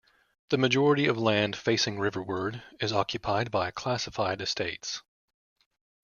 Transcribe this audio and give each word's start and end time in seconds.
The 0.49 0.57
majority 0.57 1.05
of 1.05 1.19
land 1.19 1.55
facing 1.55 1.99
riverward 1.99 2.63
is 2.79 2.91
occupied 2.91 3.51
by 3.51 3.69
classified 3.69 4.41
estates. 4.41 5.03